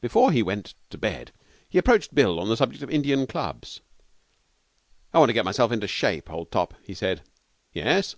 [0.00, 1.30] Before he went to bed
[1.68, 3.82] he approached Bill on the subject of Indian clubs.
[5.12, 7.20] 'I want to get myself into shape, old top,' he said.
[7.74, 8.16] 'Yes?'